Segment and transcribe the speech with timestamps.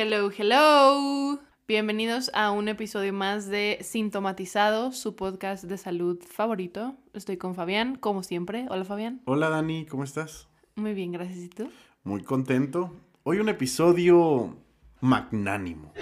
[0.00, 1.40] Hello, hello.
[1.66, 6.94] Bienvenidos a un episodio más de Sintomatizado, su podcast de salud favorito.
[7.14, 8.66] Estoy con Fabián, como siempre.
[8.70, 9.20] Hola, Fabián.
[9.24, 10.46] Hola, Dani, ¿cómo estás?
[10.76, 11.38] Muy bien, gracias.
[11.38, 11.68] ¿Y tú?
[12.04, 12.94] Muy contento.
[13.24, 14.56] Hoy un episodio
[15.00, 15.92] magnánimo.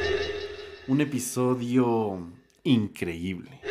[0.88, 2.18] Un episodio
[2.64, 3.62] increíble.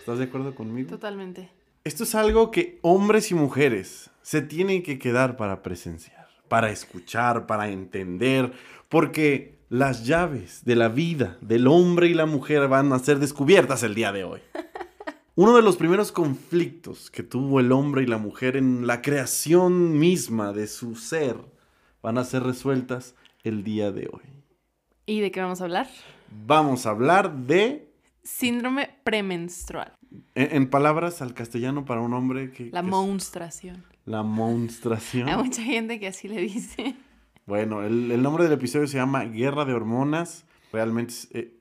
[0.00, 0.90] ¿Estás de acuerdo conmigo?
[0.90, 1.50] Totalmente.
[1.84, 6.19] Esto es algo que hombres y mujeres se tienen que quedar para presenciar,
[6.50, 8.52] para escuchar, para entender,
[8.88, 13.84] porque las llaves de la vida del hombre y la mujer van a ser descubiertas
[13.84, 14.40] el día de hoy.
[15.36, 19.96] Uno de los primeros conflictos que tuvo el hombre y la mujer en la creación
[19.96, 21.36] misma de su ser
[22.02, 23.14] van a ser resueltas
[23.44, 24.24] el día de hoy.
[25.06, 25.86] ¿Y de qué vamos a hablar?
[26.46, 27.90] Vamos a hablar de
[28.24, 29.94] Síndrome premenstrual.
[30.34, 32.70] En, palabras al castellano para un hombre que...
[32.70, 33.84] La monstración.
[34.04, 35.28] La monstración.
[35.28, 36.94] Hay mucha gente que así le dice.
[37.46, 40.44] Bueno, el, nombre del episodio se llama Guerra de Hormonas.
[40.72, 41.14] Realmente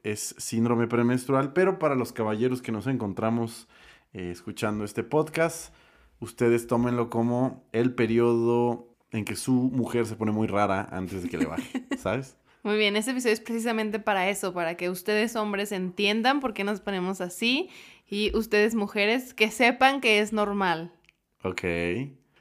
[0.04, 3.68] es, síndrome premenstrual, pero para los caballeros que nos encontramos
[4.14, 5.74] eh, escuchando este podcast,
[6.20, 11.30] ustedes tómenlo como el periodo en que su mujer se pone muy rara antes de
[11.30, 12.38] que le baje, ¿sabes?
[12.62, 16.64] Muy bien, este episodio es precisamente para eso, para que ustedes hombres entiendan por qué
[16.64, 17.70] nos ponemos así
[18.08, 20.92] y ustedes mujeres que sepan que es normal.
[21.44, 21.64] Ok.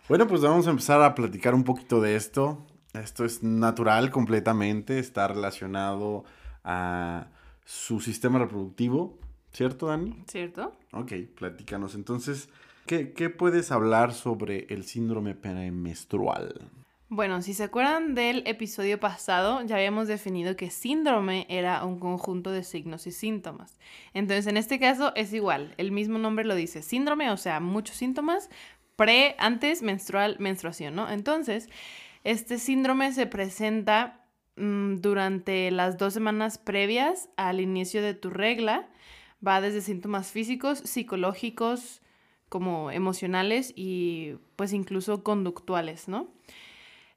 [0.08, 2.64] Bueno, pues vamos a empezar a platicar un poquito de esto.
[2.94, 6.24] Esto es natural completamente, está relacionado
[6.64, 7.26] a
[7.66, 9.18] su sistema reproductivo,
[9.52, 10.24] ¿cierto, Dani?
[10.26, 10.72] ¿Cierto?
[10.92, 11.94] Ok, platícanos.
[11.94, 12.48] Entonces,
[12.86, 16.70] ¿qué, qué puedes hablar sobre el síndrome premenstrual?
[17.10, 22.50] Bueno, si se acuerdan del episodio pasado, ya habíamos definido que síndrome era un conjunto
[22.50, 23.78] de signos y síntomas.
[24.12, 27.96] Entonces, en este caso es igual, el mismo nombre lo dice, síndrome, o sea, muchos
[27.96, 28.50] síntomas,
[28.98, 31.08] pre, antes, menstrual, menstruación, ¿no?
[31.08, 31.68] Entonces,
[32.24, 34.26] este síndrome se presenta
[34.56, 38.88] mm, durante las dos semanas previas al inicio de tu regla,
[39.46, 42.02] va desde síntomas físicos, psicológicos,
[42.48, 46.32] como emocionales y pues incluso conductuales, ¿no?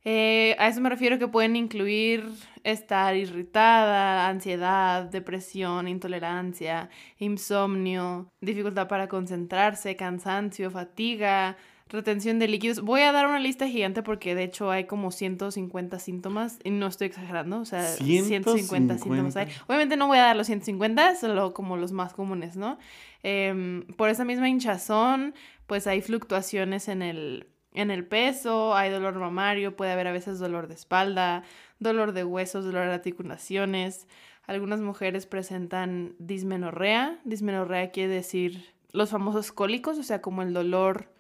[0.03, 2.27] Eh, a eso me refiero que pueden incluir
[2.63, 11.55] estar irritada, ansiedad, depresión, intolerancia, insomnio, dificultad para concentrarse, cansancio, fatiga,
[11.91, 12.81] retención de líquidos.
[12.81, 16.87] Voy a dar una lista gigante porque de hecho hay como 150 síntomas y no
[16.87, 19.47] estoy exagerando, o sea, 150, síntomas hay.
[19.67, 22.77] Obviamente no voy a dar los 150, solo como los más comunes, ¿no?
[23.23, 25.35] Em, por esa misma hinchazón,
[25.67, 30.39] pues hay fluctuaciones en el en el peso, hay dolor mamario, puede haber a veces
[30.39, 31.43] dolor de espalda,
[31.79, 34.07] dolor de huesos, dolor de articulaciones.
[34.45, 37.19] Algunas mujeres presentan dismenorrea.
[37.23, 41.10] Dismenorrea quiere decir los famosos cólicos, o sea, como el dolor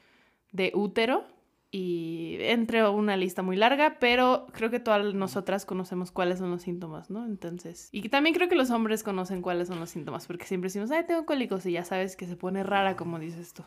[0.51, 1.25] de útero.
[1.73, 6.63] Y entre una lista muy larga, pero creo que todas nosotras conocemos cuáles son los
[6.63, 7.25] síntomas, ¿no?
[7.25, 10.91] Entonces, y también creo que los hombres conocen cuáles son los síntomas, porque siempre decimos,
[10.91, 13.63] ay, tengo cólicos, y ya sabes que se pone rara, como dices tú.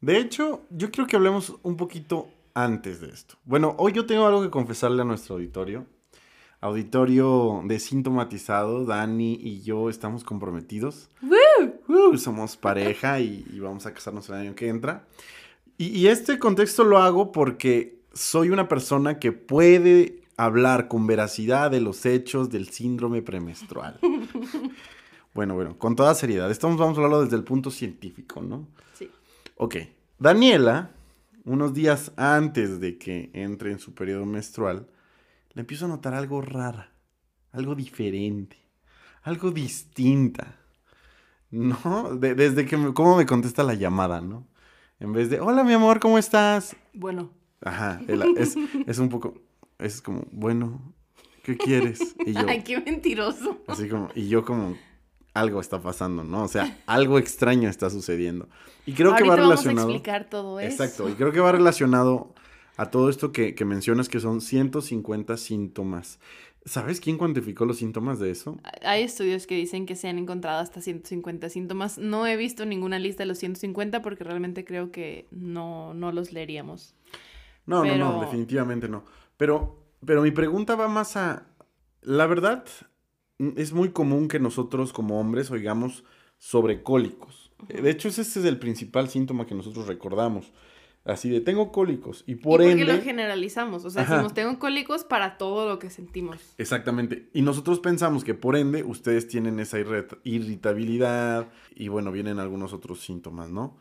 [0.00, 3.36] De hecho, yo creo que hablemos un poquito antes de esto.
[3.44, 5.86] Bueno, hoy yo tengo algo que confesarle a nuestro auditorio.
[6.60, 11.08] Auditorio de sintomatizado, Dani y yo estamos comprometidos.
[11.22, 12.18] ¡Woo!
[12.18, 15.06] somos pareja y, vamos a casarnos el año que entra.
[15.80, 21.80] Y, este contexto lo hago porque soy una persona que puede hablar con veracidad de
[21.80, 24.00] los hechos del síndrome premenstrual.
[25.34, 26.50] bueno, bueno, con toda seriedad.
[26.50, 28.66] Estamos, vamos a hablarlo desde el punto científico, ¿no?
[28.94, 29.08] Sí.
[29.56, 29.76] Ok,
[30.18, 30.90] Daniela,
[31.44, 34.88] unos días antes de que entre en su periodo menstrual,
[35.52, 36.90] le empiezo a notar algo rara,
[37.52, 38.56] algo diferente,
[39.22, 40.56] algo distinta.
[41.50, 42.14] ¿No?
[42.16, 44.46] desde que, me, cómo me contesta la llamada, ¿no?
[45.00, 46.74] En vez de, hola mi amor, ¿cómo estás?
[46.92, 47.30] Bueno.
[47.60, 48.56] Ajá, es,
[48.86, 49.34] es un poco,
[49.78, 50.94] es como, bueno,
[51.44, 52.16] ¿qué quieres?
[52.26, 53.58] Y yo, Ay, qué mentiroso.
[53.68, 54.76] Así como, y yo como,
[55.34, 56.42] algo está pasando, ¿no?
[56.42, 58.48] O sea, algo extraño está sucediendo.
[58.86, 59.86] Y creo que va relacionado.
[59.86, 60.82] Vamos a explicar todo eso.
[60.82, 62.34] Exacto, y creo que va relacionado
[62.76, 66.20] a todo esto que, mencionas que son 150 síntomas.
[66.64, 68.58] ¿Sabes quién cuantificó los síntomas de eso?
[68.82, 71.98] Hay estudios que dicen que se han encontrado hasta 150 síntomas.
[71.98, 76.32] No he visto ninguna lista de los 150 porque realmente creo que no, no los
[76.32, 76.94] leeríamos.
[77.64, 79.04] No, no, no, definitivamente no.
[79.36, 81.46] Pero Pero mi pregunta va más a...
[82.02, 82.64] La verdad,
[83.56, 86.04] es muy común que nosotros como hombres oigamos
[86.38, 87.52] sobre cólicos.
[87.68, 90.52] De hecho, ese es el principal síntoma que nosotros recordamos.
[91.08, 92.22] Así de, tengo cólicos.
[92.26, 92.84] Y por y ende...
[92.84, 93.84] lo generalizamos.
[93.84, 94.14] O sea, Ajá.
[94.14, 96.36] decimos, tengo cólicos para todo lo que sentimos.
[96.58, 97.28] Exactamente.
[97.32, 102.72] Y nosotros pensamos que por ende ustedes tienen esa irrit- irritabilidad y bueno, vienen algunos
[102.72, 103.76] otros síntomas, ¿no?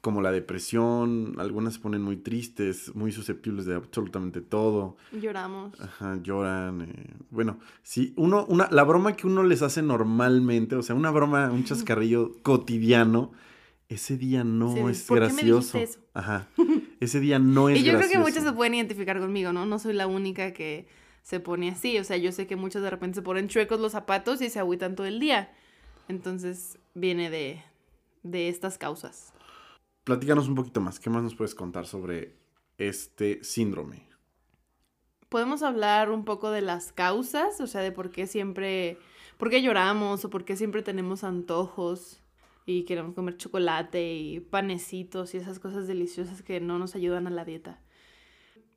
[0.00, 5.78] Como la depresión, algunas se ponen muy tristes, muy susceptibles de absolutamente todo, Lloramos.
[5.80, 6.82] Ajá, lloran.
[6.82, 11.10] eh, Bueno, sí, uno, una, la broma que uno les hace normalmente, o sea, una
[11.10, 13.32] broma, un chascarrillo cotidiano,
[13.94, 15.78] ese día no Sí, es "¿Por qué me gracioso.
[15.78, 16.48] eso?" Ajá.
[17.00, 18.28] Ese día no es Y yo creo que gracioso.
[18.28, 19.66] muchos se pueden identificar conmigo, ¿no?
[19.66, 20.86] No soy la única que
[21.22, 21.98] se pone así.
[21.98, 24.58] O sea, yo sé que muchos de repente se ponen chuecos los zapatos y se
[24.58, 25.52] agüitan todo el día.
[26.08, 27.62] Entonces viene de,
[28.22, 29.32] de estas causas.
[30.04, 30.98] Platícanos un poquito más.
[30.98, 32.36] ¿Qué más nos puedes contar sobre
[32.78, 34.08] este síndrome?
[35.28, 38.98] Podemos hablar un poco de las causas, o sea, de por qué siempre,
[39.38, 42.20] por qué lloramos o por qué siempre tenemos antojos
[42.66, 47.30] y queremos comer chocolate y panecitos y esas cosas deliciosas que no nos ayudan a
[47.30, 47.80] la dieta.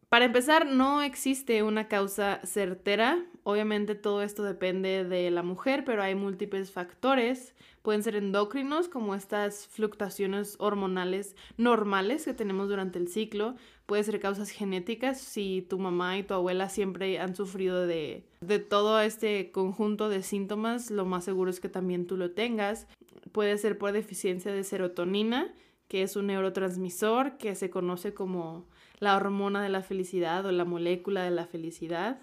[0.09, 3.25] Para empezar, no existe una causa certera.
[3.43, 7.55] Obviamente todo esto depende de la mujer, pero hay múltiples factores.
[7.81, 13.55] Pueden ser endocrinos, como estas fluctuaciones hormonales normales que tenemos durante el ciclo.
[13.85, 18.59] Puede ser causas genéticas, si tu mamá y tu abuela siempre han sufrido de, de
[18.59, 22.87] todo este conjunto de síntomas, lo más seguro es que también tú lo tengas.
[23.31, 25.53] Puede ser por deficiencia de serotonina,
[25.87, 28.65] que es un neurotransmisor que se conoce como
[28.97, 32.19] la hormona de la felicidad o la molécula de la felicidad.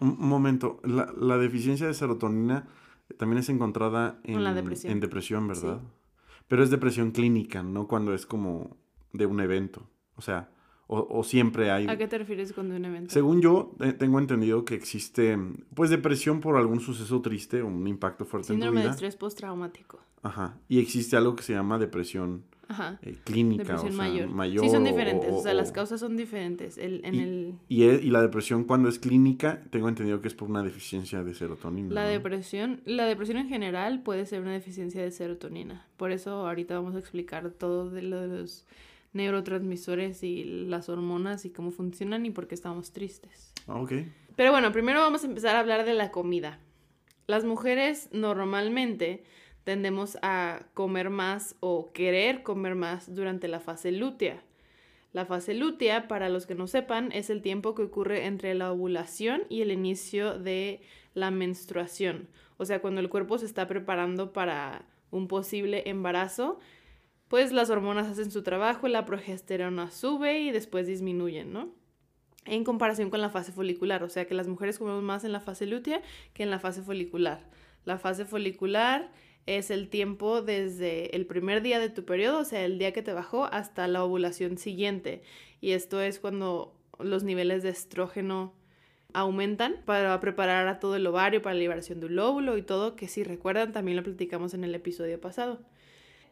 [0.00, 2.66] Un, un momento, la, la deficiencia de serotonina
[3.16, 4.92] también es encontrada en, En la depresión.
[4.92, 5.80] en depresión, ¿verdad?
[6.48, 8.76] Pero es depresión clínica, no cuando es como
[9.12, 9.88] de un evento.
[10.16, 10.50] O sea,
[10.88, 11.86] o, o siempre hay...
[11.88, 13.12] ¿A qué te refieres con un evento?
[13.12, 15.38] Según yo, eh, tengo entendido que existe,
[15.74, 18.92] pues, depresión por algún suceso triste o un impacto fuerte en tu Síndrome de vida.
[18.92, 19.98] estrés postraumático.
[20.22, 20.56] Ajá.
[20.68, 22.98] Y existe algo que se llama depresión Ajá.
[23.02, 24.64] eh, clínica, Depresión o sea, mayor.
[24.64, 25.30] Sí, son diferentes.
[25.32, 26.78] O, sea, las causas son diferentes.
[26.78, 30.26] El, en y, el, y e- y la depresión cuando es clínica, tengo entendido que
[30.28, 31.94] es por una deficiencia de serotonina.
[31.94, 32.08] la ¿no?
[32.08, 35.86] depresión, la depresión en general puede ser una deficiencia de serotonina.
[35.96, 38.66] Por eso ahorita vamos a explicar todo de lo de los
[39.16, 43.52] neurotransmisores y las hormonas y cómo funcionan y por qué estamos tristes.
[43.66, 43.92] Ah, ok.
[44.36, 46.58] Pero bueno, primero vamos a empezar a hablar de la comida.
[47.26, 49.24] Las mujeres normalmente
[49.64, 54.42] tendemos a comer más o querer comer más durante la fase lútea.
[55.12, 58.70] La fase lútea, para los que no sepan, es el tiempo que ocurre entre la
[58.70, 60.82] ovulación y el inicio de
[61.14, 62.28] la menstruación.
[62.58, 66.58] O sea, cuando el cuerpo se está preparando para un posible embarazo,
[67.28, 71.74] pues las hormonas hacen su trabajo, la progesterona sube y después disminuyen, ¿no?
[72.46, 75.40] en comparación con la fase folicular, o sea que las mujeres comemos más en la
[75.40, 76.00] fase lútea
[76.32, 77.44] que en la fase folicular.
[77.84, 79.10] La fase folicular
[79.46, 83.02] es el tiempo desde el primer día de tu periodo, o sea, el día que
[83.02, 85.22] te bajó, hasta la ovulación siguiente.
[85.60, 88.54] Y esto es cuando los niveles de estrógeno
[89.12, 92.96] aumentan para preparar a todo el ovario para la liberación de un lóbulo y todo,
[92.96, 95.60] que si recuerdan también lo platicamos en el episodio pasado.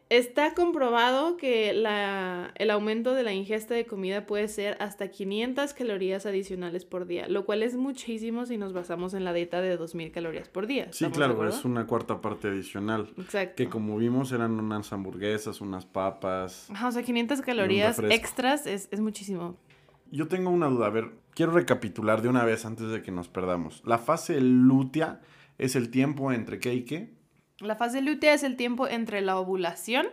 [0.09, 5.73] Está comprobado que la, el aumento de la ingesta de comida puede ser hasta 500
[5.73, 9.77] calorías adicionales por día, lo cual es muchísimo si nos basamos en la dieta de
[9.77, 10.85] 2000 calorías por día.
[10.91, 13.11] Sí, ¿estamos de claro, es una cuarta parte adicional.
[13.17, 13.55] Exacto.
[13.55, 16.69] Que como vimos eran unas hamburguesas, unas papas.
[16.69, 19.57] Ajá, o sea, 500 calorías extras es, es muchísimo.
[20.11, 23.27] Yo tengo una duda, a ver, quiero recapitular de una vez antes de que nos
[23.27, 23.81] perdamos.
[23.85, 25.21] La fase lútea
[25.57, 27.13] es el tiempo entre qué y qué.
[27.61, 30.07] La fase lútea es el tiempo entre la ovulación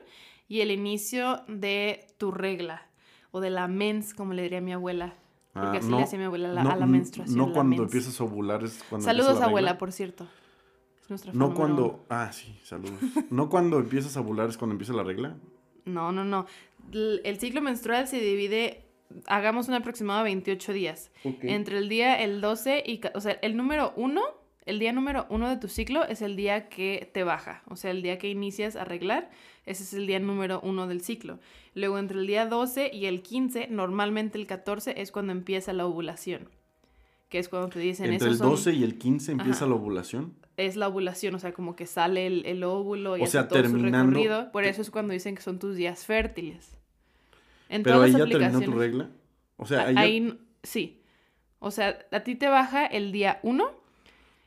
[0.49, 2.87] y el inicio de tu regla,
[3.31, 5.15] o de la mens, como le diría mi abuela.
[5.53, 7.37] Porque Ah, así no, le decía mi abuela a la, no, a la menstruación.
[7.37, 7.83] No cuando mens.
[7.83, 9.79] empiezas a ovular es cuando Saludos, empieza la abuela, regla.
[9.79, 10.27] por cierto.
[11.03, 11.55] Es nuestra No uno.
[11.55, 12.05] cuando...
[12.09, 12.99] Ah, sí, saludos.
[13.31, 15.37] no cuando empiezas a ovular es cuando empieza la regla.
[15.85, 16.47] No, no, no.
[16.93, 18.85] El ciclo menstrual se divide,
[19.27, 21.11] hagamos un aproximado de 28 días.
[21.25, 23.01] Entre el día el 12 y...
[23.15, 24.23] O sea, el número 1,
[24.65, 27.63] el día número 1 de tu ciclo es el día que te baja.
[27.69, 29.31] O sea, el día que inicias a arreglar,
[29.67, 31.39] ese es el día número 1 del ciclo.
[31.75, 35.87] Luego, entre el día 12 y el 15, normalmente el 14 es cuando empieza la
[35.87, 36.49] ovulación.
[37.29, 39.67] Que es cuando te dicen Entre el esos son- 12 y el 15 empieza Ajá.
[39.69, 40.35] la ovulación.
[40.59, 43.65] es la ovulación, o sea, como que sale el, el óvulo y O sea, todo
[43.67, 44.53] su recorrido.
[44.53, 46.77] Por eso es cuando dicen que son tus días fértiles.
[47.71, 49.09] En Pero ahí ya terminó tu regla.
[49.57, 51.01] O sea, ahí, ya- sí.
[51.59, 53.71] O sea, a ti te baja el día 1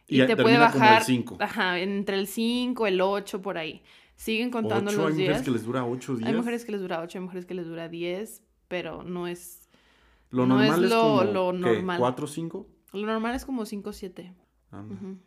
[0.07, 1.38] y, Y te puede como el bajar cinco.
[1.39, 3.81] ajá, entre el 5, el 8 por ahí.
[4.15, 5.41] Siguen contando ocho, los hay mujeres días.
[5.45, 6.29] que les dura 8 días.
[6.29, 9.67] Hay mujeres que les dura 8, hay mujeres que les dura 10, pero no es
[10.29, 12.00] Lo no normal es, lo- como, lo normal.
[12.00, 12.67] ¿4 o 5?
[12.93, 14.33] Lo normal es como 5 o 7.
[14.71, 14.95] Anda.
[14.95, 15.17] Ujú.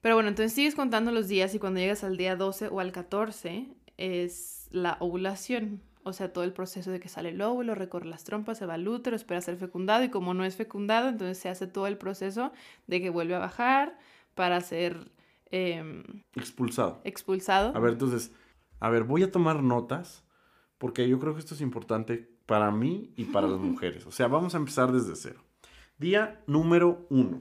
[0.00, 2.92] Pero bueno, entonces sigues contando los días y cuando llegas al día 12 o al
[2.92, 5.80] 14 es la ovulación.
[6.02, 8.74] O sea, todo el proceso de que sale el óvulo, recorre las trompas, se va
[8.74, 11.96] al útero, espera ser fecundado y como no es fecundado, entonces se hace todo el
[11.96, 12.52] proceso
[12.86, 13.96] de que vuelve a bajar
[14.34, 15.10] para ser
[15.50, 16.02] em,
[16.34, 17.00] Expulsado.
[17.04, 17.74] expulsado.
[17.76, 18.32] A ver, entonces,
[18.80, 20.24] a ver, voy a tomar notas
[20.78, 24.06] porque yo creo que esto es importante para mí y para las mujeres.
[24.06, 25.42] O sea, vamos a empezar desde cero.
[25.98, 27.40] Día número uno.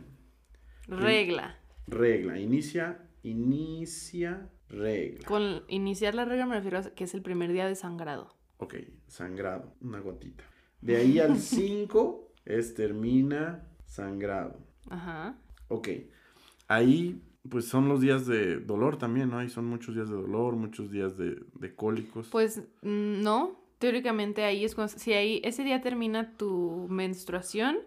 [0.87, 1.57] Regla.
[1.87, 2.39] Regla.
[2.39, 5.25] Inicia, inicia, regla.
[5.27, 8.35] Con iniciar la regla me refiero a que es el primer día de sangrado.
[8.57, 8.75] Ok,
[9.07, 10.43] sangrado, una gotita.
[10.81, 14.59] De ahí al 5 es termina sangrado.
[14.89, 15.37] Ajá.
[15.69, 15.87] Ok,
[16.67, 19.39] ahí pues son los días de dolor también, ¿no?
[19.39, 22.29] Ahí son muchos días de dolor, muchos días de, de cólicos.
[22.31, 27.77] Pues mm, no, teóricamente ahí es cuando, si ahí ese día termina tu menstruación,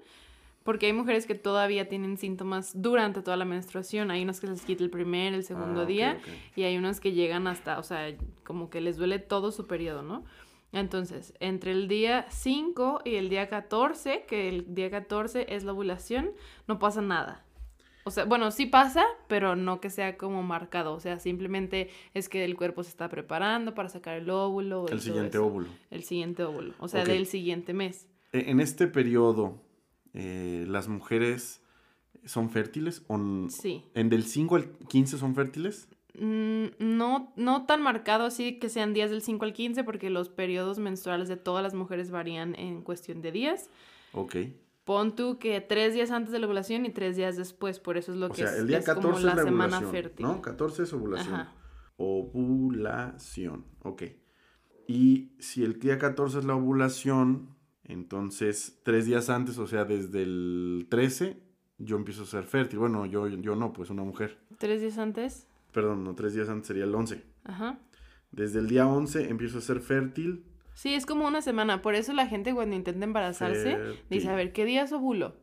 [0.63, 4.63] porque hay mujeres que todavía tienen síntomas durante toda la menstruación, hay unas que les
[4.63, 6.19] quita el primer, el segundo Ah, día,
[6.55, 8.15] y hay unas que llegan hasta, o sea,
[8.45, 10.25] como que les duele todo su periodo, ¿no?
[10.73, 15.73] Entonces, entre el día 5 y el día 14, que el día 14 es la
[15.73, 16.33] ovulación,
[16.67, 17.46] no pasa nada.
[18.07, 20.95] O sea, bueno, sí pasa, pero no que sea como marcado.
[20.95, 24.87] O sea, simplemente es que el cuerpo se está preparando para sacar el óvulo.
[24.89, 25.47] El siguiente eso.
[25.47, 25.69] óvulo.
[25.91, 26.73] El siguiente óvulo.
[26.79, 28.07] O sea, del siguiente mes.
[28.33, 29.61] E- En este periodo,
[30.15, 31.63] eh, ¿las mujeres
[32.25, 33.03] son fértiles?
[33.09, 33.83] ¿O n- Sí.
[33.95, 35.89] ¿En del 5 al 15 son fértiles?
[36.19, 40.29] Mm, no, no tan marcado así que sean días del 5 al 15, porque los
[40.29, 43.69] periodos menstruales de todas las mujeres varían en cuestión de días.
[44.13, 44.37] Ok.
[44.87, 48.13] Pon tú que tres días antes de la ovulación y tres días después, por eso
[48.13, 49.79] es lo O que sea, es, el día es 14 como la es la semana
[49.79, 50.27] ovulación, fértil.
[50.27, 50.41] ¿no?
[50.41, 51.35] 14 es ovulación.
[51.35, 51.53] Ajá.
[51.97, 54.03] Ovulación, ok.
[54.87, 60.23] Y si el día 14 es la ovulación, entonces tres días antes, o sea, desde
[60.23, 61.43] el 13,
[61.79, 62.79] yo empiezo a ser fértil.
[62.79, 64.39] Bueno, yo, yo no, pues una mujer.
[64.59, 65.49] Tres días antes.
[65.73, 67.25] Perdón, no, tres días antes sería el 11.
[67.43, 67.81] Ajá.
[68.31, 70.45] Desde el día 11 empiezo a ser fértil.
[70.77, 71.81] Sí, es como una semana.
[71.81, 73.79] Por eso la gente cuando intenta embarazarse
[74.11, 75.35] dice, a ver, ¿qué día es ovulo?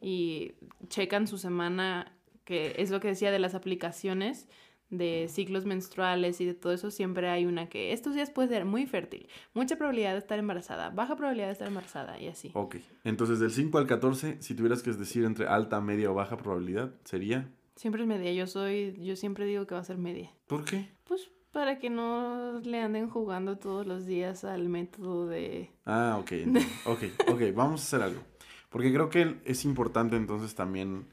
[0.00, 0.54] Y
[0.88, 4.48] checan su semana, que es lo que decía de las aplicaciones
[4.88, 8.64] de ciclos menstruales y de todo eso, siempre hay una que estos días puede ser
[8.64, 12.52] muy fértil, mucha probabilidad de estar embarazada, baja probabilidad de estar embarazada y así.
[12.54, 12.76] Ok.
[13.02, 16.94] Entonces, del 5 al 14, si tuvieras que decir entre alta, media o baja probabilidad,
[17.02, 17.50] sería.
[17.74, 20.32] Siempre es media, yo soy, yo siempre digo que va a ser media.
[20.46, 20.92] ¿Por qué?
[21.02, 25.70] Pues para que no le anden jugando todos los días al método de...
[25.84, 26.32] Ah, ok.
[26.86, 28.22] Ok, ok, vamos a hacer algo.
[28.70, 31.08] Porque creo que es importante entonces también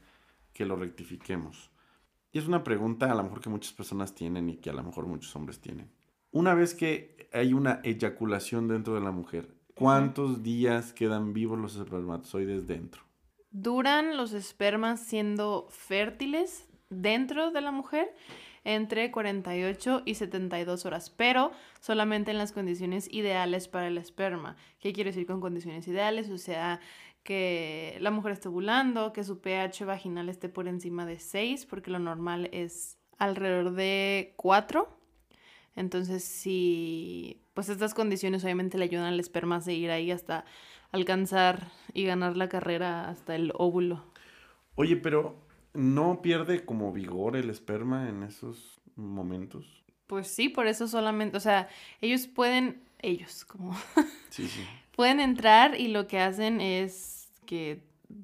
[0.52, 1.70] que lo rectifiquemos.
[2.32, 4.82] Y es una pregunta a lo mejor que muchas personas tienen y que a lo
[4.82, 5.90] mejor muchos hombres tienen.
[6.30, 11.76] Una vez que hay una eyaculación dentro de la mujer, ¿cuántos días quedan vivos los
[11.76, 13.02] espermatozoides dentro?
[13.50, 18.12] Duran los espermas siendo fértiles dentro de la mujer
[18.64, 24.56] entre 48 y 72 horas, pero solamente en las condiciones ideales para el esperma.
[24.80, 26.30] ¿Qué quiere decir con condiciones ideales?
[26.30, 26.80] O sea,
[27.22, 31.90] que la mujer esté ovulando, que su pH vaginal esté por encima de 6, porque
[31.90, 34.88] lo normal es alrededor de 4.
[35.76, 40.44] Entonces, si pues estas condiciones obviamente le ayudan al esperma a seguir ahí hasta
[40.90, 44.04] alcanzar y ganar la carrera hasta el óvulo.
[44.76, 45.36] Oye, pero
[45.74, 49.84] ¿no pierde como vigor el esperma en esos momentos?
[50.06, 51.68] Pues sí, por eso solamente, o sea,
[52.00, 53.76] ellos pueden, ellos como
[54.30, 54.64] Sí, sí.
[54.96, 57.82] pueden entrar y lo que hacen es que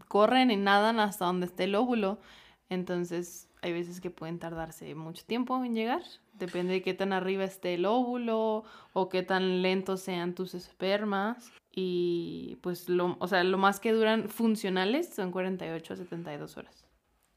[0.08, 2.18] corren y nadan hasta donde esté el óvulo.
[2.68, 6.02] Entonces, hay veces que pueden tardarse mucho tiempo en llegar.
[6.34, 11.50] Depende de qué tan arriba esté el óvulo o qué tan lentos sean tus espermas.
[11.72, 16.84] Y pues, lo, o sea, lo más que duran funcionales son 48 a 72 horas.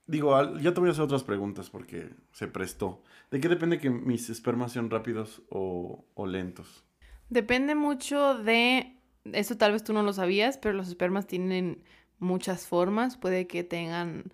[0.05, 3.01] Digo, ya te voy a hacer otras preguntas porque se prestó.
[3.31, 6.83] ¿De qué depende que mis espermas sean rápidos o, o lentos?
[7.29, 8.97] Depende mucho de,
[9.31, 11.83] eso tal vez tú no lo sabías, pero los espermas tienen
[12.19, 13.17] muchas formas.
[13.17, 14.25] Puede que tengan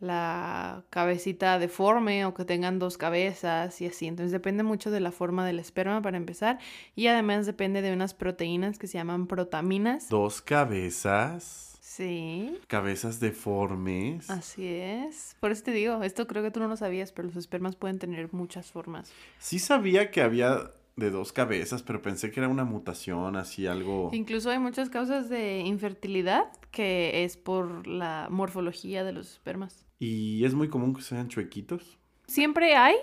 [0.00, 4.06] la cabecita deforme o que tengan dos cabezas y así.
[4.06, 6.58] Entonces depende mucho de la forma del esperma para empezar.
[6.94, 10.08] Y además depende de unas proteínas que se llaman protaminas.
[10.08, 11.73] Dos cabezas.
[11.96, 14.28] Sí, Cabezas deformes.
[14.28, 15.36] así es.
[15.38, 18.00] Por eso te digo, esto creo que tú no lo sabías, pero los espermas pueden
[18.00, 19.12] tener muchas formas.
[19.38, 24.10] Sí sabía que había de dos cabezas, pero pensé que era una mutación, así algo.
[24.12, 29.86] Incluso hay muchas causas de infertilidad que es por la morfología de los espermas.
[30.00, 31.98] Y es muy común que sean chuequitos.
[32.26, 32.96] Siempre hay,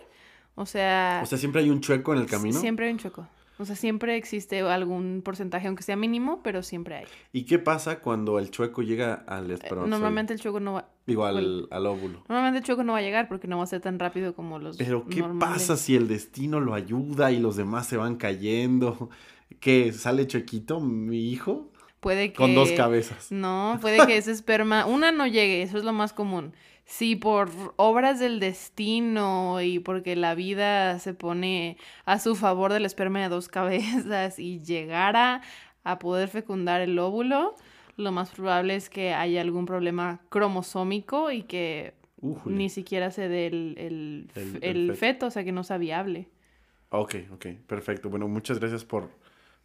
[0.55, 2.59] o sea, O sea, siempre hay un chueco en el camino.
[2.59, 3.25] siempre hay un chueco.
[3.61, 7.05] O sea, siempre existe algún porcentaje, aunque sea mínimo, pero siempre hay.
[7.31, 9.89] ¿Y qué pasa cuando el chueco llega al espermatozoide?
[9.89, 10.89] Normalmente el chueco no va...
[11.05, 12.23] Digo, al, al óvulo.
[12.27, 14.57] Normalmente el chueco no va a llegar porque no va a ser tan rápido como
[14.57, 15.59] los Pero ¿qué normales.
[15.59, 19.11] pasa si el destino lo ayuda y los demás se van cayendo?
[19.59, 19.93] ¿Qué?
[19.93, 21.69] ¿Sale chuequito mi hijo?
[21.99, 22.37] Puede que...
[22.37, 23.31] Con dos cabezas.
[23.31, 26.53] No, puede que ese esperma, una no llegue, eso es lo más común.
[26.85, 32.85] Si por obras del destino y porque la vida se pone a su favor del
[32.85, 35.41] esperma de dos cabezas y llegara
[35.83, 37.55] a poder fecundar el óvulo,
[37.97, 41.93] lo más probable es que haya algún problema cromosómico y que
[42.45, 46.27] ni siquiera se dé el, el, El- el feto, o sea que no sea viable.
[46.89, 48.09] Ok, ok, perfecto.
[48.09, 49.09] Bueno, muchas gracias por,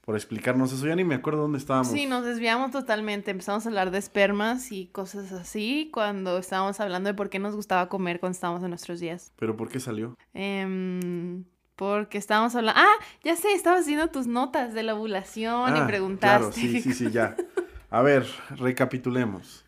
[0.07, 0.87] por explicarnos eso.
[0.87, 1.89] Ya ni me acuerdo dónde estábamos.
[1.89, 3.33] Sí, nos desviamos totalmente.
[3.33, 7.57] Empezamos a hablar de espermas y cosas así cuando estábamos hablando de por qué nos
[7.57, 9.33] gustaba comer cuando estábamos en nuestros días.
[9.37, 10.17] ¿Pero por qué salió?
[10.33, 11.43] Em,
[11.75, 12.81] porque estábamos hablando...
[12.81, 12.95] Ah,
[13.25, 16.39] ya sé, estabas haciendo tus notas de la ovulación y Ah, preguntaste.
[16.39, 17.37] Claro, sí, sí, sí, ya.
[17.91, 19.65] A ver, recapitulemos.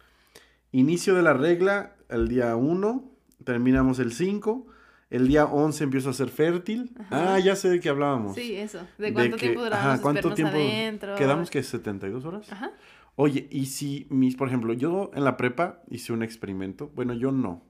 [0.71, 3.05] Inicio de la regla el día 1,
[3.43, 4.67] terminamos el 5,
[5.11, 6.91] el día 11 empiezo a ser fértil.
[6.99, 7.35] Ajá.
[7.35, 8.35] Ah, ya sé de qué hablábamos.
[8.35, 8.81] Sí, eso.
[8.99, 11.15] ¿De cuánto que- tiempo duraban ajá, ¿cuánto tiempo adentro?
[11.17, 12.51] Quedamos que 72 horas.
[12.53, 12.71] Ajá.
[13.17, 17.33] Oye, y si mis, por ejemplo, yo en la prepa hice un experimento, bueno, yo
[17.33, 17.63] no.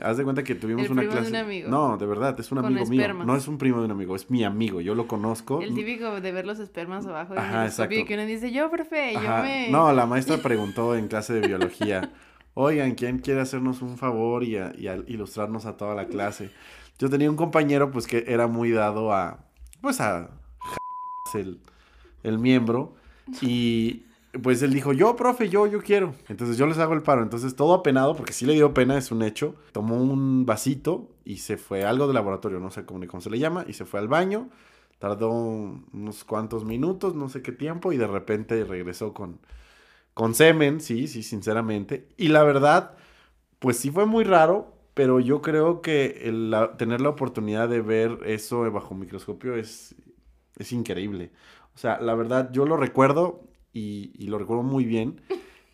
[0.00, 1.68] Haz de cuenta que tuvimos El una primo de un amigo.
[1.68, 3.14] No, de verdad, es un Con amigo mío.
[3.14, 5.60] No es un primo de un amigo, es mi amigo, yo lo conozco.
[5.60, 7.96] El típico de ver los espermas abajo Ajá, exacto.
[8.06, 9.42] que uno dice, yo, profe, yo Ajá.
[9.42, 9.70] me...
[9.70, 12.12] No, la maestra preguntó en clase de biología,
[12.60, 14.56] oigan, ¿quién quiere hacernos un favor y,
[15.06, 16.50] ilustrarnos a toda la clase?
[16.98, 19.44] Yo tenía un compañero, pues, que era muy dado a,
[19.80, 20.30] pues, a
[21.34, 21.60] el,
[22.24, 22.96] el miembro
[23.40, 24.02] y
[24.42, 26.14] pues él dijo, yo, profe, yo, yo quiero.
[26.28, 27.22] Entonces yo les hago el paro.
[27.22, 29.54] Entonces todo apenado, porque sí le dio pena, es un hecho.
[29.72, 33.30] Tomó un vasito y se fue algo de laboratorio, no sé cómo, ni cómo se
[33.30, 34.48] le llama, y se fue al baño.
[34.98, 39.38] Tardó unos cuantos minutos, no sé qué tiempo, y de repente regresó con,
[40.18, 42.08] con semen, sí, sí, sinceramente.
[42.18, 42.96] Y la verdad,
[43.58, 47.82] pues sí fue muy raro, pero yo creo que el, la- tener la oportunidad de
[47.82, 49.96] ver eso bajo microscopio es,
[50.58, 51.30] es increíble.
[51.74, 53.42] O sea, la verdad, yo lo recuerdo
[53.72, 55.20] y, y lo recuerdo muy bien.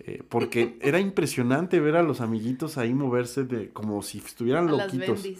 [0.00, 4.70] eh, porque era impresionante ver a los amiguitos ahí moverse de como si estuvieran a
[4.72, 5.32] loquitos.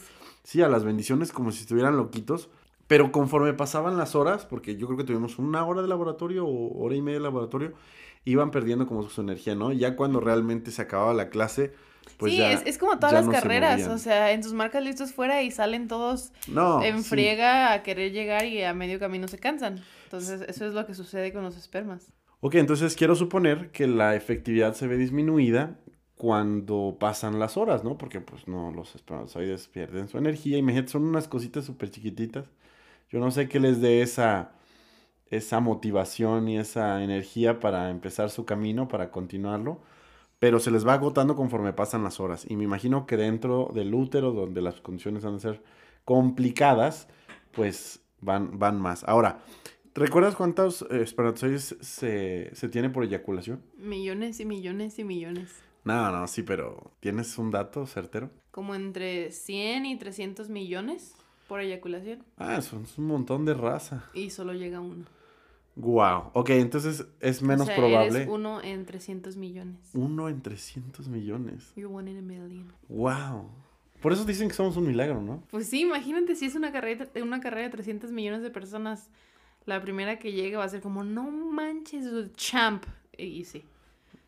[0.45, 2.51] Sí, a las bendiciones como si estuvieran loquitos.
[2.87, 6.83] Pero conforme pasaban las horas, porque yo creo que tuvimos una hora de laboratorio o
[6.85, 7.73] hora y media de laboratorio,
[8.25, 9.73] iban perdiendo como su energía, ¿no?
[9.73, 11.73] Ya cuando realmente se acababa la clase,
[12.17, 12.53] pues sí, ya.
[12.53, 15.51] es, es como todas las no carreras, o sea, en tus marcas listos fuera y
[15.51, 16.83] salen todos No.
[16.83, 17.09] en sí.
[17.11, 19.83] friega a querer llegar y a medio camino se cansan.
[20.05, 22.13] Entonces, eso es lo que sucede con los espermas.
[22.41, 25.79] Ok, entonces quiero suponer que la efectividad se ve disminuida
[26.15, 27.99] cuando pasan las horas, ¿no?
[27.99, 30.57] Porque pues no, los espermatozoides pierden su energía.
[30.59, 32.45] Imagínate, son unas cositas súper chiquititas.
[33.11, 34.53] Yo no sé qué les dé esa,
[35.31, 39.81] esa motivación y esa energía para empezar su camino, para continuarlo.
[40.39, 42.45] Pero se les va agotando conforme pasan las horas.
[42.49, 45.63] Y me imagino que dentro del útero, donde las condiciones van a ser
[46.05, 47.09] complicadas,
[47.53, 49.05] pues van, van más.
[49.05, 49.41] Ahora,
[49.95, 53.63] ¿recuerdas cuántos espermatozoides se, se tiene por eyaculación?
[53.77, 55.63] Millones y millones y millones.
[55.85, 58.31] No, no, sí, pero ¿tienes un dato certero?
[58.51, 61.15] Como entre 100 y 300 millones
[61.49, 62.25] por eyaculación.
[62.37, 64.05] Ah, es un montón de raza.
[64.15, 65.05] Y solo llega uno.
[65.77, 66.31] Wow.
[66.35, 68.19] Ok, entonces es menos o sea, probable.
[68.19, 69.91] Eres uno en 300 millones.
[69.93, 71.73] Uno en 300 millones.
[71.75, 72.73] You're one in a million.
[72.89, 73.51] Wow.
[74.01, 75.43] Por eso dicen que somos un milagro, ¿no?
[75.51, 79.09] Pues sí, imagínate si es una carrera, una carrera de 300 millones de personas.
[79.67, 82.05] La primera que llegue va a ser como, no manches,
[82.37, 82.85] champ.
[83.17, 83.65] Y, sí,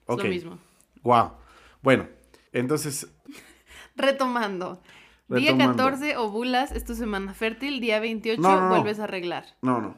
[0.09, 0.59] es lo mismo.
[1.03, 1.33] Wow.
[1.83, 2.09] Bueno,
[2.53, 3.07] entonces,
[3.97, 4.81] Retomando.
[5.29, 5.77] Día Retomando.
[5.85, 7.81] 14 ovulas, es tu semana fértil.
[7.81, 8.69] Día 28 No, no, no.
[8.77, 9.45] vuelves a arreglar.
[9.63, 9.97] no, no.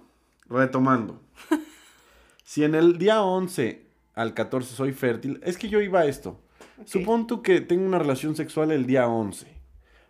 [0.49, 1.21] Retomando.
[2.45, 6.41] si en el día 11 al 14 soy fértil, es que yo iba a esto.
[6.81, 6.87] Ok.
[6.87, 9.47] Supón tú que tengo una relación sexual el día 11,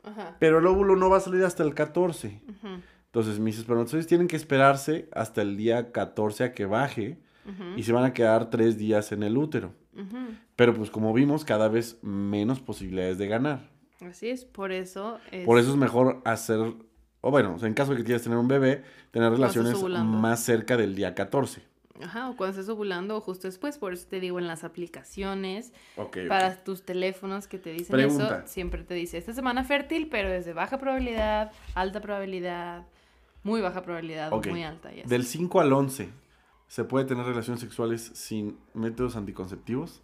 [0.04, 0.36] Ajá.
[0.38, 2.40] pero el óvulo no va a salir hasta el 14.
[2.48, 2.68] ujú,
[3.06, 7.18] Entonces, mis espermatozoides tienen que esperarse hasta el día 14 a que baje
[7.76, 9.72] y se van a quedar tres días en el útero.
[10.54, 13.70] Pero pues como vimos, cada vez menos posibilidades de ganar.
[14.00, 15.44] Así es, por eso es...
[15.44, 16.58] Por eso es mejor hacer,
[17.20, 20.94] o bueno, en caso de que quieras tener un bebé, tener relaciones más cerca del
[20.94, 21.62] día 14.
[22.00, 23.76] Ajá, o cuando estés ovulando o justo después.
[23.76, 25.72] Por eso te digo en las aplicaciones,
[26.28, 28.38] para tus teléfonos que te dicen Pregunta.
[28.38, 32.86] eso, siempre te dice, esta semana fértil, pero es de baja probabilidad, alta probabilidad,
[33.42, 34.46] muy baja probabilidad, Ok.
[34.46, 34.94] o muy alta.
[34.94, 35.08] Y así.
[35.08, 36.08] Del 5 al 11,
[36.68, 40.00] ¿se puede tener relaciones sexuales sin métodos anticonceptivos?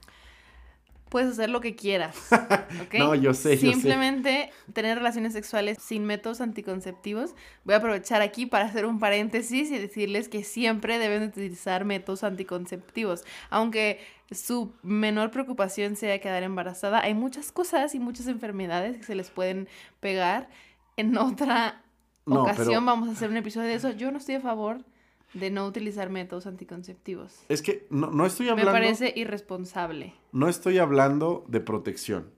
[1.08, 2.16] Puedes hacer lo que quieras.
[2.32, 2.94] ¿ok?
[2.98, 3.72] No, yo sé, yo sé.
[3.72, 7.34] Simplemente tener relaciones sexuales sin métodos anticonceptivos.
[7.64, 12.24] Voy a aprovechar aquí para hacer un paréntesis y decirles que siempre deben utilizar métodos
[12.24, 13.24] anticonceptivos.
[13.50, 19.14] Aunque su menor preocupación sea quedar embarazada, hay muchas cosas y muchas enfermedades que se
[19.14, 19.68] les pueden
[20.00, 20.48] pegar.
[20.96, 21.82] En otra
[22.26, 23.90] No, ocasión pero- vamos a hacer un episodio de eso.
[23.90, 24.84] Yo no estoy a favor
[25.34, 27.44] de no utilizar métodos anticonceptivos.
[27.48, 28.72] Es que no, no estoy Me hablando.
[28.72, 30.14] parece irresponsable.
[30.32, 32.30] No estoy hablando de protección.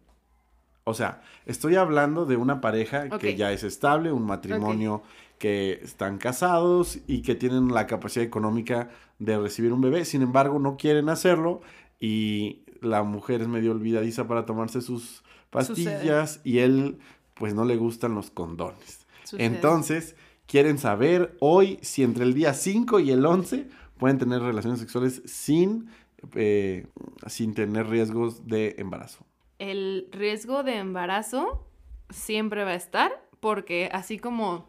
[0.85, 5.03] O sea, estoy hablando de una pareja que ya es estable, un matrimonio
[5.39, 10.05] que están casados y que tienen la capacidad económica de recibir un bebé.
[10.05, 11.61] Sin embargo, no quieren hacerlo
[11.99, 16.99] y la mujer es medio olvidadiza para tomarse sus pastillas y él
[17.35, 19.07] pues no le gustan los condones.
[19.25, 19.45] Sucede.
[19.45, 20.15] Entonces,
[20.47, 23.67] quieren saber hoy si entre el día 5 y el 11
[23.99, 25.89] pueden tener relaciones sexuales sin,
[26.35, 26.87] eh,
[27.27, 29.25] sin tener riesgos de embarazo.
[29.59, 31.67] el riesgo de embarazo
[32.11, 34.69] siempre va a estar porque así como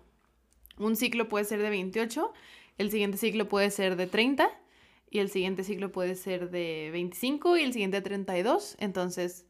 [0.77, 2.31] un ciclo puede ser de 28,
[2.77, 4.49] el siguiente ciclo puede ser de 30
[5.09, 8.75] y el siguiente ciclo puede ser de 25 y el siguiente de 32.
[8.79, 9.45] Entonces,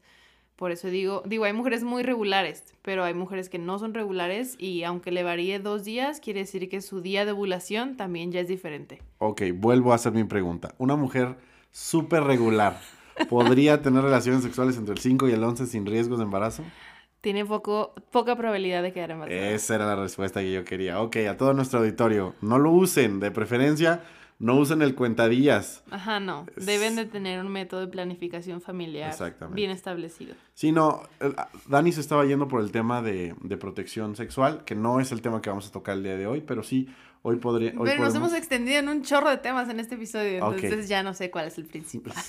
[0.58, 4.56] por eso digo, digo, hay mujeres muy regulares, pero hay mujeres que no son regulares
[4.58, 8.40] y aunque le varíe dos días, quiere decir que su día de ovulación también ya
[8.40, 9.00] es diferente.
[9.18, 10.74] Ok, vuelvo a hacer mi pregunta.
[10.78, 11.36] Una mujer
[11.70, 12.80] súper regular,
[13.28, 16.64] ¿podría tener relaciones sexuales entre el 5 y el 11 sin riesgos de embarazo?
[17.20, 19.50] Tiene poco, poca probabilidad de quedar embarazada.
[19.50, 21.00] Esa era la respuesta que yo quería.
[21.00, 24.02] Ok, a todo nuestro auditorio, no lo usen, de preferencia,
[24.38, 25.82] no usen el cuentadillas.
[25.90, 26.46] Ajá, no.
[26.56, 29.14] Deben de tener un método de planificación familiar
[29.50, 30.34] bien establecido.
[30.54, 31.32] Sí, no, eh,
[31.66, 35.22] Dani se estaba yendo por el tema de, de protección sexual, que no es el
[35.22, 36.88] tema que vamos a tocar el día de hoy, pero sí,
[37.22, 37.72] hoy podría...
[37.76, 41.02] Hoy Pero nos hemos extendido en un chorro de temas en este episodio, entonces ya
[41.02, 42.14] no sé cuál es el principal.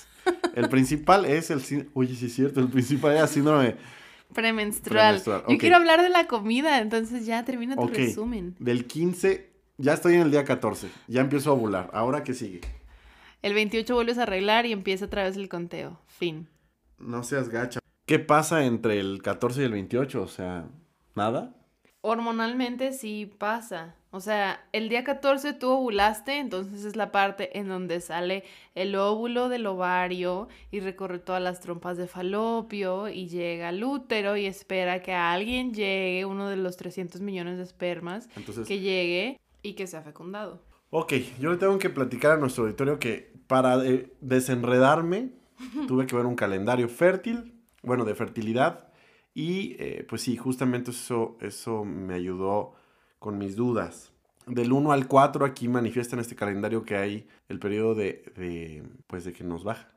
[0.55, 1.89] El principal es el...
[1.93, 3.77] Oye, sí es cierto, el principal era síndrome
[4.33, 5.21] Premenstrual.
[5.21, 8.55] Premenstrual, Yo quiero hablar de la comida, entonces ya termina tu resumen.
[8.59, 9.48] del 15,
[9.79, 12.61] ya estoy en el día 14, ya empiezo a ovular, ¿ahora qué sigue?
[13.41, 15.97] El 28 vuelves a arreglar y empieza otra vez el conteo.
[16.07, 16.49] Fin.
[16.97, 17.79] No seas gacha.
[18.05, 20.21] ¿Qué pasa entre el 14 y el 28?
[20.21, 20.65] O sea,
[21.15, 21.55] ¿nada?
[22.01, 23.95] Hormonalmente sí pasa.
[24.11, 28.95] O sea, el día 14 tú ovulaste, entonces es la parte en donde sale el
[28.95, 34.47] óvulo del ovario y recorre todas las trompas de falopio y llega al útero y
[34.47, 39.39] espera que a alguien llegue, uno de los 300 millones de espermas, Entonces, que llegue
[39.61, 40.61] y que sea fecundado.
[40.89, 45.31] ok, yo le tengo que platicar a nuestro auditorio que para eh, desenredarme
[45.87, 48.91] tuve que ver un calendario fértil, bueno, de fertilidad,
[49.33, 52.73] y eh, pues sí, justamente eso, eso me ayudó
[53.19, 54.11] con mis dudas.
[54.47, 58.83] Del 1 al 4 aquí manifiesta en este calendario que hay el periodo de, de,
[59.05, 59.87] pues de que nos baja.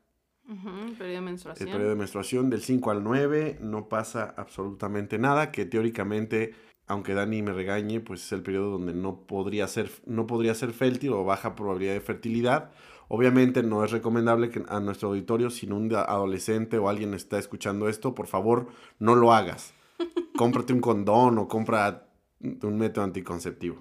[0.47, 1.67] Ujú, periodo de menstruación.
[1.67, 6.53] El periodo de menstruación del 5 al 9 no pasa absolutamente nada, que teóricamente,
[6.93, 10.71] aunque Dani me regañe, pues es el periodo donde no podría ser, no podría ser
[10.73, 12.71] fértil o baja probabilidad de fertilidad.
[13.07, 17.89] Obviamente no es recomendable que a nuestro auditorio, si un adolescente o alguien está escuchando
[17.89, 18.67] esto, por favor,
[18.99, 19.73] no lo hagas.
[20.37, 22.07] Cómprate un condón o compra
[22.39, 23.77] un método anticonceptivo.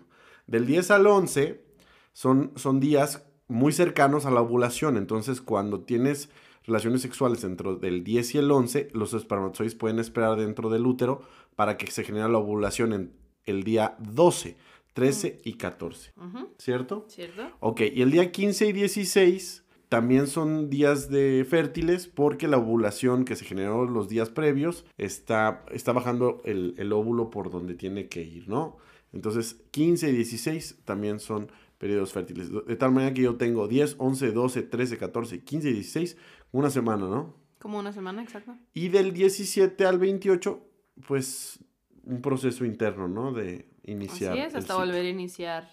[0.46, 1.64] Del 10 al 11
[2.12, 4.96] son, son días muy cercanos a la ovulación.
[4.96, 6.30] Entonces, cuando tienes
[6.64, 11.22] relaciones sexuales dentro del 10 y el 11, los espermatozoides pueden esperar dentro del útero
[11.56, 13.12] para que se genere la ovulación en
[13.44, 14.56] el día 12,
[14.92, 16.12] 13 y 14.
[16.16, 17.06] Ujú, ¿Cierto?
[17.08, 17.50] ¿Cierto?
[17.60, 23.24] Ok, y el día 15 y 16 también son días de fértiles porque la ovulación
[23.24, 28.08] que se generó los días previos está, está bajando el, el óvulo por donde tiene
[28.08, 28.78] que ir, ¿no?
[29.12, 32.50] Entonces, 15 y 16 también son periodos fértiles.
[32.50, 36.16] De tal manera que yo tengo 10, 11, 12, 13, 14, 15 y 16,
[36.52, 37.36] una semana, ¿no?
[37.58, 38.56] Como una semana, exacto.
[38.72, 40.64] Y del 17 al 28,
[41.06, 41.58] pues
[42.04, 43.32] un proceso interno, ¿no?
[43.32, 44.32] De iniciar.
[44.32, 45.70] Así es, hasta volver a iniciar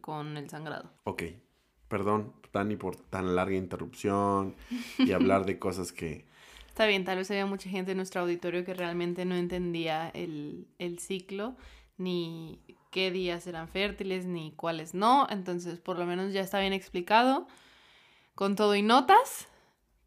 [0.00, 0.90] con el sangrado.
[1.04, 1.22] Ok,
[1.88, 4.54] perdón, Dani, por tan larga interrupción
[4.98, 6.26] y hablar de cosas que...
[6.68, 10.68] Está bien, tal vez había mucha gente en nuestro auditorio que realmente no entendía el,
[10.78, 11.56] el ciclo,
[11.96, 12.60] ni
[12.92, 15.26] qué días eran fértiles, ni cuáles no.
[15.28, 17.48] Entonces, por lo menos ya está bien explicado,
[18.36, 19.48] con todo y notas,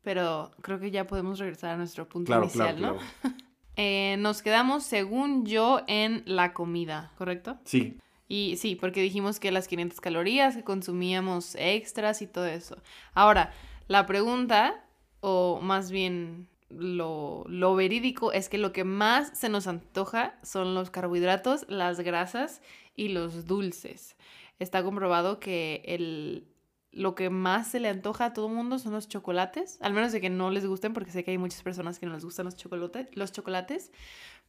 [0.02, 3.00] pero creo que ya podemos regresar a nuestro punto Claro, inicial, claro, ¿no?
[3.22, 3.36] claro.
[3.78, 7.58] Eh, nos quedamos, según yo, en la comida, ¿correcto?
[7.66, 12.78] Sí, Y sí, porque dijimos que las 500 calorías, que consumíamos extras y todo eso.
[13.14, 13.52] Ahora,
[13.88, 14.86] la pregunta,
[15.20, 20.76] o más bien lo, lo verídico, es que lo que más se nos antoja son
[20.76, 22.62] los carbohidratos, las grasas
[22.96, 24.16] y los dulces.
[24.60, 26.46] Está comprobado que el,
[26.92, 30.12] lo que más se le antoja a todo el mundo son los chocolates, al menos
[30.12, 32.46] de que no les gusten, porque sé que hay muchas personas que no les gustan
[32.46, 33.92] los, chocolates, los chocolates,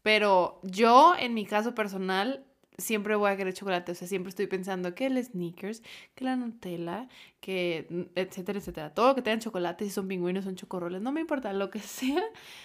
[0.03, 2.45] pero yo en mi caso personal
[2.79, 5.83] siempre voy a querer chocolate, o sea, siempre estoy pensando que el sneakers,
[6.15, 7.09] que la Nutella,
[7.41, 11.53] que etcétera, etcétera, todo que tengan chocolate, si son pingüinos, son chocorroles, no me importa,
[11.53, 12.23] lo que sea,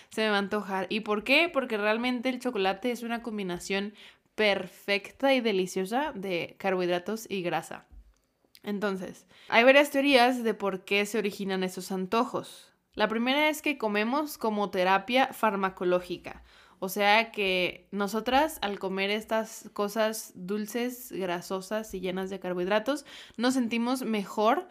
[0.09, 0.87] se me va a antojar.
[0.89, 1.49] ¿Y por qué?
[1.51, 3.93] Porque realmente el chocolate es una combinación
[4.35, 7.85] perfecta y deliciosa de carbohidratos y grasa.
[8.67, 12.73] Entonces, hay varias teorías de por qué se originan esos antojos.
[12.95, 16.43] La primera es que comemos como terapia farmacológica.
[16.80, 23.06] O sea que nosotras al comer estas cosas dulces, grasosas y llenas de carbohidratos,
[23.38, 24.67] nos sentimos mejor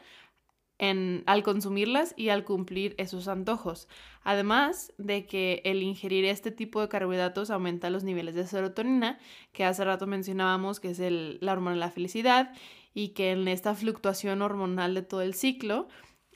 [0.78, 3.88] al consumirlas y al cumplir esos antojos.
[4.22, 9.18] Además de que el ingerir este tipo de carbohidratos aumenta los niveles de serotonina,
[9.52, 12.52] que hace rato mencionábamos que es la hormona de la felicidad,
[12.96, 15.86] y que en esta fluctuación hormonal de todo el ciclo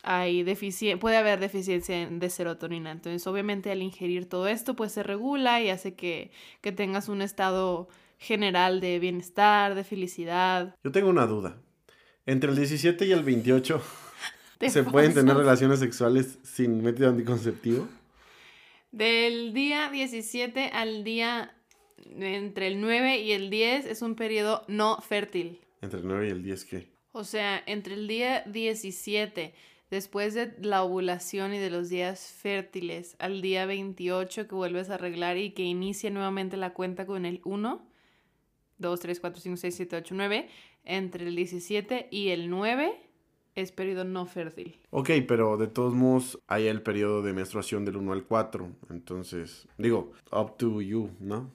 [0.03, 0.45] hay
[1.01, 2.91] puede haber deficiencia de serotonina.
[2.91, 7.23] Entonces, obviamente, al ingerir todo esto, pues se regula y hace que, que tengas un
[7.23, 10.77] estado general de bienestar, de felicidad.
[10.85, 11.57] Yo tengo una duda.
[12.27, 13.83] Entre el 17 y el 28,
[14.69, 17.89] ¿se pueden tener relaciones sexuales sin método anticonceptivo?
[18.93, 21.55] Del día 17 al día
[22.05, 25.61] entre el 9 y el 10 es un periodo no fértil.
[25.81, 26.89] ¿Entre el 9 y el 10 qué?
[27.13, 29.55] O sea, entre el día 17,
[29.91, 34.95] después de la ovulación y de los días fértiles, al día 28 que vuelves a
[34.95, 37.85] arreglar y que inicia nuevamente la cuenta con el 1,
[38.79, 40.49] 2, 3, 4, 5, 6, 7, 8, 9,
[40.85, 43.10] entre el 17 y el 9
[43.55, 44.79] es periodo no fértil.
[44.91, 48.69] Ok, pero de todos modos hay el periodo de menstruación del 1 al 4.
[48.91, 51.53] Entonces, digo, up to you, ¿no?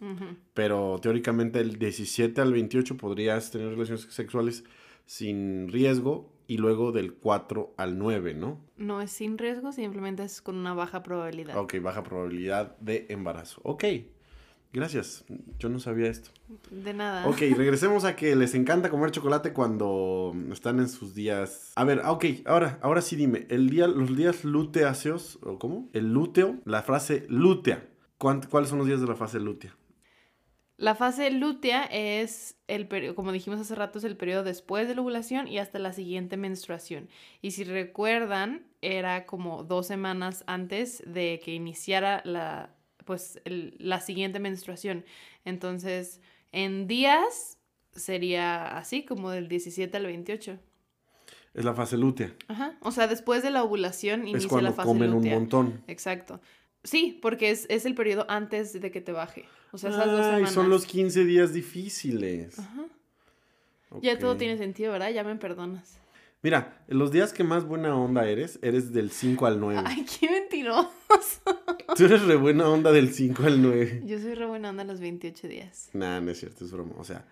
[0.53, 4.63] Pero teóricamente el 17 al 28 podrías tener relaciones sexuales
[5.05, 8.59] sin riesgo y luego del 4 al 9, ¿no?
[8.77, 11.57] No es sin riesgo, simplemente es con una baja probabilidad.
[11.57, 13.61] Ok, baja probabilidad de embarazo.
[13.63, 13.83] Ok.
[14.73, 15.23] Gracias,
[15.57, 16.31] yo no sabía esto.
[16.69, 17.27] De nada.
[17.27, 21.71] Ok, regresemos a que les encanta comer chocolate cuando están en sus días.
[21.75, 25.89] A ver, ok, ahora, ahora sí dime, el día, los días luteáceos, ¿o cómo?
[25.93, 27.87] El lúteo, la frase lútea.
[28.17, 29.75] ¿Cuáles son los días de la fase lútea?
[30.77, 34.95] La fase lútea es el periodo, como dijimos hace rato, es el periodo después de
[34.95, 37.07] la ovulación y hasta la siguiente menstruación.
[37.41, 42.74] Y si recuerdan, era como dos semanas antes de que iniciara la
[43.05, 45.05] pues la siguiente menstruación.
[45.45, 47.57] Entonces, en días
[47.93, 50.59] sería así, como del 17 al 28.
[51.53, 52.33] Es la fase lútea.
[52.47, 52.77] Ajá.
[52.81, 55.83] O sea, después de la ovulación inicia la fase comen un montón.
[55.87, 56.41] Exacto.
[56.83, 59.45] Sí, porque es, el periodo antes de que te baje.
[59.71, 60.51] O sea, esas dos semanas.
[60.51, 62.59] son los 15 días difíciles.
[62.59, 62.85] Ajá.
[64.01, 65.11] Ya todo tiene sentido, ¿verdad?
[65.11, 65.97] Ya me perdonas.
[66.45, 69.81] Mira, los días que más buena onda eres, eres del 5 al 9.
[69.83, 70.91] Ay, qué mentiroso.
[71.97, 74.03] Tú eres re buena onda del 5 al 9.
[74.05, 75.89] Yo soy re buena onda los 28 días.
[75.93, 76.93] Nah, no es cierto, es broma.
[76.99, 77.25] O sea,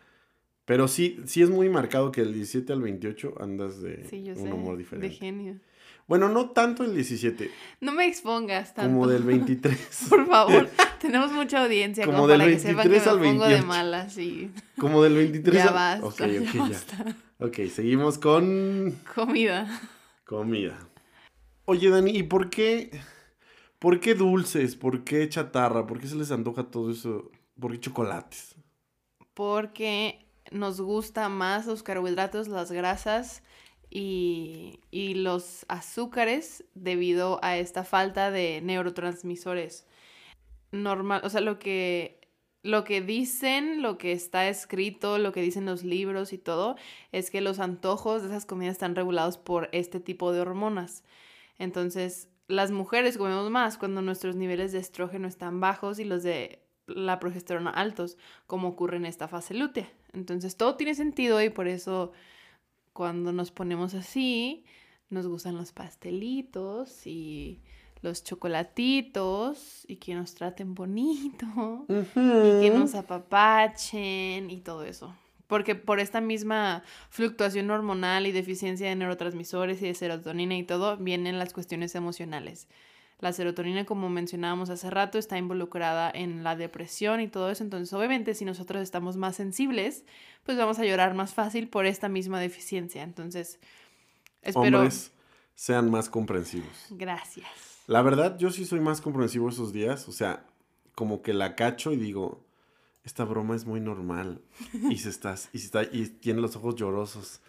[0.66, 4.78] pero sí, sí es muy marcado que el 17 al 28 andas de un humor
[4.78, 5.10] diferente.
[5.10, 5.60] De genio.
[6.08, 7.52] Bueno, no tanto el 17.
[7.82, 8.92] No me expongas tanto.
[8.92, 10.08] Como del 23.
[10.10, 13.56] Por favor, tenemos mucha audiencia como, del 23 al 28.
[13.56, 14.52] de malas y...
[14.78, 16.04] Como del 23 ya al...
[16.04, 17.16] Ok, ok, ya.
[17.40, 19.00] Ok, seguimos con...
[19.14, 19.82] Comida.
[20.26, 20.80] Comida.
[21.66, 22.92] Oye, Dani, ¿y por qué...
[23.80, 24.76] ¿Por qué dulces?
[24.78, 25.86] ¿Por qué chatarra?
[25.86, 27.30] ¿Por qué se les antoja todo eso?
[27.60, 28.56] ¿Por qué chocolates?
[29.34, 33.44] Porque nos gusta más los carbohidratos, las grasas
[33.90, 39.86] y, y, los azúcares debido a esta falta de neurotransmisores.
[40.72, 42.23] Normal, o sea, lo que
[42.64, 46.78] lo que dicen, lo que está escrito, lo que dicen los libros y todo,
[47.12, 51.04] es que los antojos de esas comidas están regulados por este tipo de hormonas.
[51.60, 56.60] Entonces, las mujeres comemos más cuando nuestros niveles de estrógeno están bajos y los de
[56.88, 59.92] la progesterona altos, como ocurre en esta fase lútea.
[60.14, 62.14] Entonces, todo tiene sentido y por eso
[62.94, 64.66] cuando nos ponemos así,
[65.10, 67.62] nos gustan los pastelitos y
[68.04, 75.16] los chocolatitos y que nos traten bonito y que nos apapachen y todo eso.
[75.48, 80.98] Porque por esta misma fluctuación hormonal y deficiencia de neurotransmisores y de serotonina y todo,
[80.98, 82.68] vienen las cuestiones emocionales.
[83.20, 87.64] La serotonina, como mencionábamos hace rato, está involucrada en la depresión y todo eso.
[87.64, 90.04] Entonces, obviamente, si nosotros estamos más sensibles,
[90.44, 93.02] pues vamos a llorar más fácil por esta misma deficiencia.
[93.02, 93.60] Entonces,
[94.42, 94.80] espero...
[94.80, 95.14] Hombres,
[95.56, 96.88] sean más comprensivos.
[96.90, 97.73] Gracias.
[97.88, 100.08] La verdad, yo sí soy más comprensivo esos días.
[100.08, 100.46] O sea,
[100.96, 102.46] como que la cacho y digo,
[103.04, 104.42] esta broma es muy normal.
[104.90, 107.42] Y se estás, y, está, y tiene los ojos llorosos.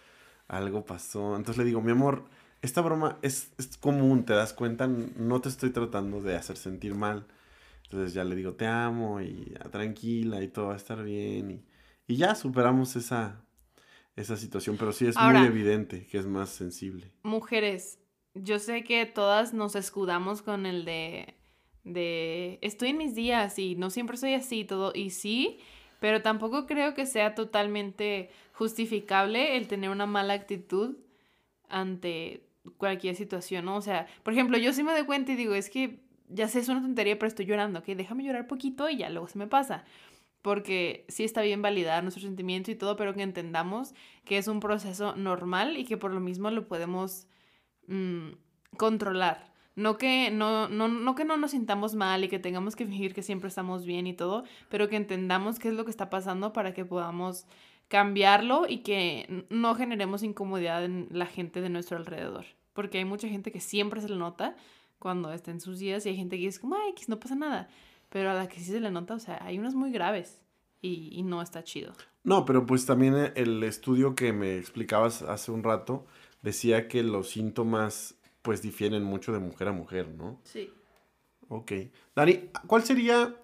[0.49, 1.37] algo pasó.
[1.37, 2.25] Entonces le digo, mi amor,
[2.62, 6.94] esta broma es, es común, te das cuenta, no te estoy tratando de hacer sentir
[6.94, 7.27] mal.
[7.85, 11.51] Entonces ya le digo, te amo y tranquila y todo va a estar bien.
[11.51, 11.64] Y,
[12.07, 13.44] y ya superamos esa,
[14.16, 17.12] esa situación, pero sí es muy evidente que es más sensible.
[17.23, 17.99] Mujeres,
[18.35, 21.35] yo sé que todas nos escudamos con el de,
[21.85, 25.59] de, estoy en mis días y no siempre soy así, todo, y sí,
[26.01, 30.97] pero tampoco creo que sea totalmente justificable el tener una mala actitud
[31.68, 32.42] ante
[32.77, 33.77] cualquier situación, ¿no?
[33.77, 36.61] O sea, por ejemplo, yo sí me doy cuenta y digo, es que ya sé,
[36.61, 39.47] es una tontería, pero estoy llorando, que déjame llorar poquito y ya luego se me
[39.47, 39.85] pasa.
[40.42, 43.94] Porque sí está bien validar nuestro sentimiento y todo, pero que entendamos
[44.25, 47.29] que es un proceso normal y que por lo mismo lo podemos
[47.88, 49.53] mm, controlar.
[49.77, 53.12] No que no, no, no que no nos sintamos mal y que tengamos que fingir
[53.12, 56.53] que siempre estamos bien y todo, pero que entendamos qué es lo que está pasando
[56.53, 57.47] para que podamos
[57.88, 62.44] cambiarlo y que no generemos incomodidad en la gente de nuestro alrededor.
[62.73, 64.57] Porque hay mucha gente que siempre se le nota
[64.99, 67.68] cuando está en sus días y hay gente que dice como, ay, no pasa nada.
[68.11, 70.40] Pero a la que sí se le nota, o sea, hay unas muy graves
[70.83, 71.92] y, y no está chido.
[72.23, 76.07] No, pero pues también el estudio que me explicabas hace un rato
[76.45, 80.39] decía que los síntomas pues difieren mucho de mujer a mujer, ¿no?
[80.45, 80.71] Sí.
[81.49, 81.73] Ok.
[82.15, 83.35] Dani, ¿cuál sería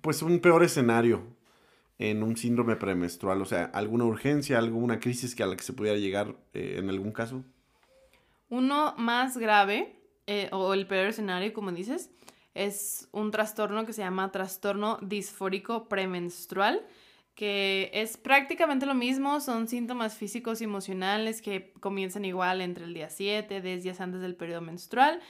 [0.00, 1.24] pues un peor escenario
[1.98, 3.42] en un síndrome premenstrual?
[3.42, 6.88] O sea, ¿alguna urgencia, alguna crisis que a la que se pudiera llegar eh, en
[6.88, 7.44] algún caso?
[8.48, 9.96] Uno más grave,
[10.28, 12.10] eh, o el peor escenario, como dices,
[12.54, 16.86] es un trastorno que se llama trastorno disfórico premenstrual,
[17.38, 22.94] que es prácticamente lo mismo, son síntomas físicos y emocionales que comienzan igual entre el
[22.94, 25.20] día 7, 10 días antes del periodo menstrual,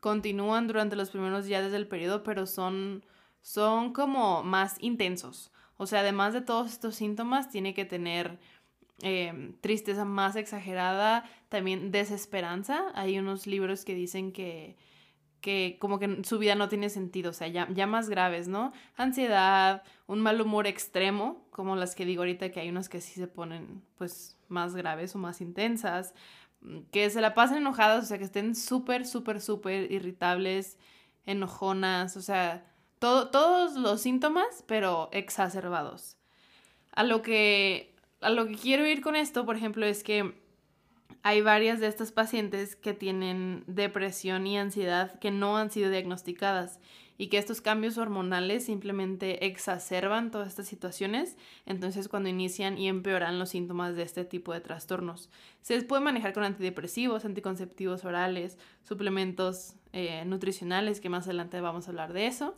[0.00, 3.04] continúan durante los primeros días del periodo, pero son,
[3.42, 5.52] son como más intensos.
[5.76, 8.40] O sea, además de todos estos síntomas, tiene que tener
[9.00, 12.86] em, tristeza más exagerada, también desesperanza.
[12.96, 14.76] Hay unos libros que dicen que
[15.42, 18.72] que como que su vida no tiene sentido, o sea, ya, ya más graves, ¿no?
[18.96, 23.12] Ansiedad, un mal humor extremo, como las que digo ahorita, que hay unas que sí
[23.20, 26.14] se ponen pues más graves o más intensas,
[26.62, 30.78] mm, que se la pasen enojadas, o sea, que estén súper, súper, súper irritables,
[31.26, 32.64] enojonas, o sea,
[32.98, 36.16] todo, todos los síntomas, pero exacerbados.
[36.92, 40.41] A lo que, a lo que quiero ir con esto, por ejemplo, es que
[41.22, 46.80] hay varias de estas pacientes que tienen depresión y ansiedad que no han sido diagnosticadas
[47.18, 53.38] y que estos cambios hormonales simplemente exacerban todas estas situaciones, entonces cuando inician y empeoran
[53.38, 55.30] los síntomas de este tipo de trastornos.
[55.60, 61.86] Se les puede manejar con antidepresivos, anticonceptivos orales, suplementos eh, nutricionales, que más adelante vamos
[61.86, 62.56] a hablar de eso,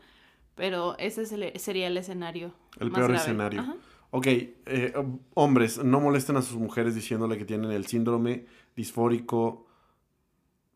[0.55, 1.27] pero ese
[1.59, 2.55] sería el escenario.
[2.79, 3.77] El peor escenario.
[4.17, 4.95] Ok, eh,
[5.35, 8.47] hombres, no molesten a sus mujeres diciéndole que tienen el síndrome
[8.77, 9.67] disfórico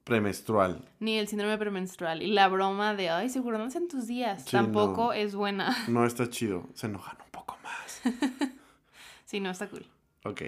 [0.02, 0.84] premenstrual.
[0.98, 2.20] Ni el síndrome premenstrual.
[2.20, 4.44] Y la broma de, ay, seguro no en tus días.
[4.46, 5.76] Tampoco es buena.
[5.88, 6.66] No está chido.
[6.74, 8.02] Se enojan un poco más.
[9.24, 9.86] sí, no está cool.
[10.24, 10.42] Ok.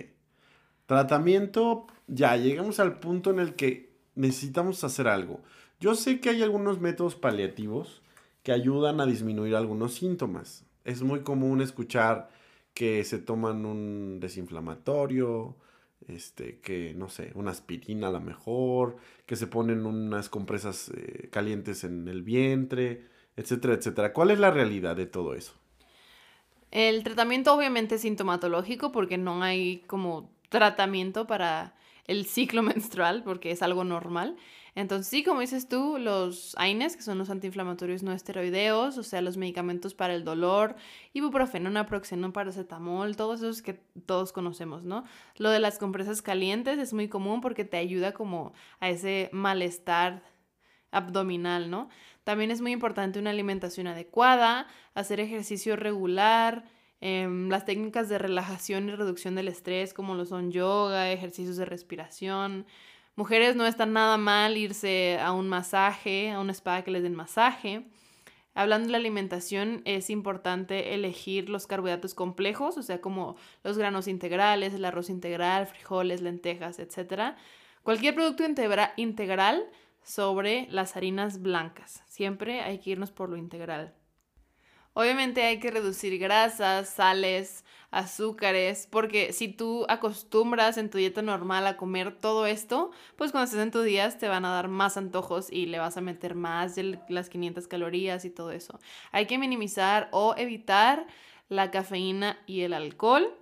[0.87, 5.41] Tratamiento, ya llegamos al punto en el que necesitamos hacer algo.
[5.79, 8.03] Yo sé que hay algunos métodos paliativos
[8.43, 10.65] que ayudan a disminuir algunos síntomas.
[10.85, 12.40] Es muy común escuchar
[12.75, 15.57] que se toman un desinflamatorio,
[16.09, 21.29] este, que no sé, una aspirina a lo mejor, que se ponen unas compresas eh,
[21.31, 23.07] calientes en el vientre,
[23.37, 24.13] etcétera, etcétera.
[24.13, 25.55] ¿Cuál es la realidad de todo eso?
[26.71, 31.75] El tratamiento obviamente es sintomatológico porque no hay como tratamiento para
[32.07, 34.37] el ciclo menstrual porque es algo normal.
[34.75, 39.21] Entonces, sí, como dices tú, los AINES, que son los antiinflamatorios no esteroideos, o sea,
[39.21, 40.77] los medicamentos para el dolor,
[41.13, 43.75] ibuprofeno, naproxeno, paracetamol, todos esos que
[44.07, 45.05] todos conocemos, ¿no?
[45.37, 50.23] Lo de las compresas calientes es muy común porque te ayuda como a ese malestar
[50.93, 51.89] abdominal, ¿no?
[52.25, 56.65] También es muy importante una alimentación adecuada, hacer ejercicio regular,
[57.01, 61.65] em, las técnicas de relajación y reducción del estrés, como lo son yoga, ejercicios de
[61.65, 62.67] respiración,
[63.21, 67.15] Mujeres no está nada mal irse a un masaje, a un spa que les den
[67.15, 67.85] masaje.
[68.55, 74.09] Hablando de la alimentación, es importante elegir los carbohidratos complejos, o sea, como los granos
[74.09, 77.37] integrales, el arroz integral, frijoles, lentejas, etc.
[77.83, 78.43] Cualquier producto
[78.97, 79.69] integral
[80.03, 82.03] sobre las harinas blancas.
[82.07, 83.93] Siempre hay que irnos por lo integral.
[85.01, 91.67] Obviamente hay que reducir grasas, sales, azúcares, porque si tú acostumbras en tu dieta normal
[91.67, 94.99] a comer todo esto, pues cuando estés en tus días te van a dar más
[94.99, 98.79] antojos y le vas a meter más de las 500 calorías y todo eso.
[99.11, 101.07] Hay que minimizar o evitar
[101.49, 103.35] la cafeína y el alcohol.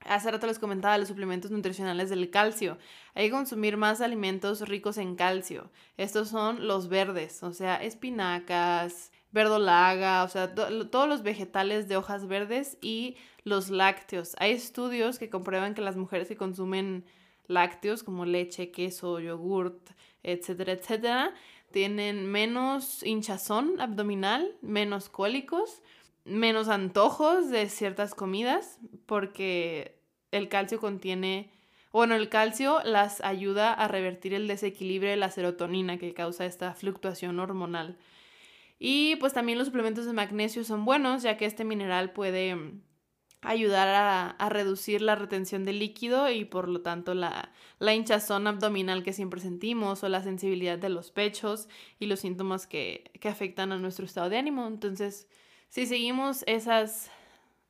[0.00, 2.78] Hace rato les comentaba los suplementos nutricionales del calcio.
[3.14, 5.70] Hay que consumir más alimentos ricos en calcio.
[5.98, 12.26] Estos son los verdes, o sea, espinacas, verdolaga, o sea, todos los vegetales de hojas
[12.28, 14.36] verdes y los lácteos.
[14.38, 17.04] Hay estudios que comprueban que las mujeres que consumen
[17.46, 19.90] lácteos como leche, queso, yogurt,
[20.22, 21.34] etcétera, etcétera,
[21.72, 25.82] tienen menos hinchazón abdominal, menos cólicos,
[26.24, 29.98] menos antojos de ciertas comidas, porque
[30.30, 31.50] el calcio contiene,
[31.90, 36.74] bueno, el calcio las ayuda a revertir el desequilibrio de la serotonina que causa esta
[36.74, 37.96] fluctuación hormonal.
[38.84, 42.80] Y pues también los suplementos de magnesio son buenos, ya que este mineral puede
[43.40, 49.12] ayudar a, reducir la retención de líquido y por lo tanto la, hinchazón abdominal que
[49.12, 51.68] siempre sentimos o la sensibilidad de los pechos
[52.00, 54.66] y los síntomas que afectan a nuestro estado de ánimo.
[54.66, 55.28] Entonces,
[55.68, 57.08] si seguimos esas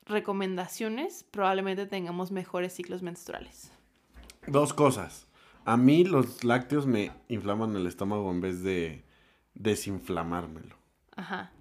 [0.05, 3.71] recomendaciones, probablemente tengamos mejores ciclos menstruales.
[4.47, 5.27] Dos cosas.
[5.63, 9.05] A mí los lácteos me inflaman el estómago en vez de
[9.53, 10.82] desinflamármelo.
[11.15, 11.51] Ajá.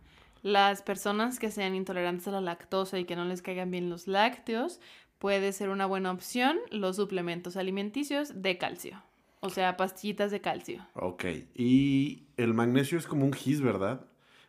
[0.43, 4.09] Las personas que sean intolerantes a la lactosa y que no les caigan bien los
[4.09, 4.81] lácteos,
[5.19, 9.03] puede ser una buena opción los suplementos alimenticios de calcio.
[9.41, 10.87] O sea, pastillitas de calcio.
[10.95, 11.25] Ok.
[11.55, 14.05] Y el magnesio es como un gis, ¿verdad?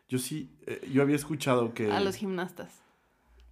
[0.08, 1.90] Yo sí, eh, yo había escuchado que...
[1.90, 2.83] A los gimnastas.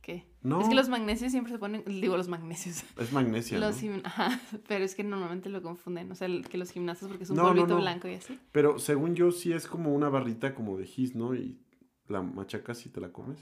[0.03, 0.27] ¿Qué?
[0.43, 0.61] No.
[0.61, 2.85] Es que los magnesios siempre se ponen, digo los magnesios.
[2.99, 3.59] Es magnesia.
[3.59, 7.31] Los Ajá, pero es que normalmente lo confunden, o sea, que los gimnastas porque es
[7.31, 8.39] un polvito blanco y así.
[8.51, 11.35] Pero según yo sí es como una barrita como de gis, ¿no?
[11.37, 11.61] Y
[12.09, 13.39] la machacas y te la comes?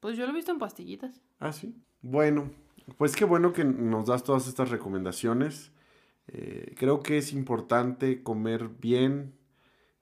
[0.00, 1.22] Pues yo lo he visto en pastillitas.
[1.38, 1.74] Ah, sí.
[2.02, 2.50] Bueno,
[2.98, 5.72] pues qué bueno que nos das todas estas recomendaciones.
[6.26, 9.34] Eh, creo que es importante comer bien,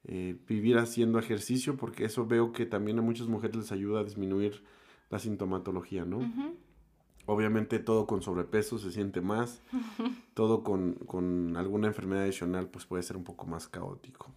[0.04, 4.04] eh, vivir haciendo ejercicio, porque eso veo que también a muchas mujeres les ayuda a
[4.04, 4.64] disminuir
[5.12, 6.20] la sintomatología, ¿no?
[7.26, 9.60] Obviamente todo con sobrepeso se siente más,
[10.34, 14.32] todo con, con alguna enfermedad adicional pues puede ser un poco más caótico.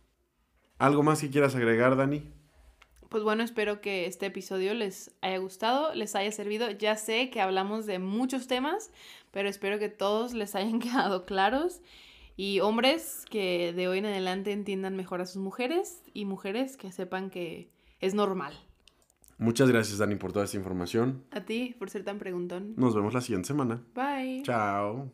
[0.77, 2.23] ¿Algo más que quieras agregar, Dani?
[3.07, 6.69] Pues bueno, espero que este episodio les haya gustado, les haya servido.
[6.71, 8.91] Ya sé que hablamos de muchos temas,
[9.31, 11.79] pero espero que todos les hayan quedado claros.
[12.35, 16.91] Y hombres que de hoy en adelante entiendan mejor a sus mujeres y mujeres que
[16.91, 17.69] sepan que
[18.01, 18.53] es normal.
[19.37, 21.23] Muchas gracias, Dani, por toda esta información.
[21.31, 22.73] A ti, por ser tan preguntón.
[22.77, 23.81] Nos vemos la siguiente semana.
[23.93, 24.43] Bye.
[24.43, 25.11] Chao.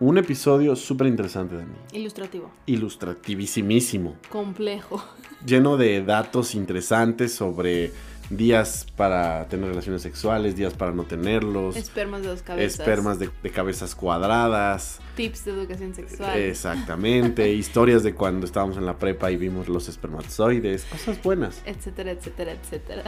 [0.00, 1.74] Un episodio súper interesante, Dani.
[1.92, 2.52] Ilustrativo.
[2.66, 4.16] Ilustrativísimísimo.
[4.28, 5.02] Complejo.
[5.44, 7.90] Lleno de datos interesantes sobre
[8.30, 11.76] días para tener relaciones sexuales, días para no tenerlos.
[11.76, 12.80] Espermas de dos cabezas.
[12.80, 15.00] Espermas de, cabezas cuadradas.
[15.14, 16.38] Tips de educación sexual.
[16.38, 17.52] Exactamente.
[17.52, 20.84] historias de cuando estábamos en la prepa y vimos los espermatozoides.
[20.84, 21.62] Cosas buenas.
[21.64, 23.04] Etcétera, etcétera, etcétera.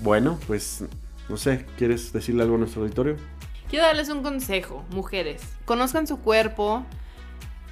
[0.00, 0.84] Bueno, pues
[1.28, 3.16] no sé, ¿quieres decirle algo a nuestro auditorio?
[3.68, 5.42] Quiero darles un consejo, mujeres.
[5.64, 6.84] Conozcan su cuerpo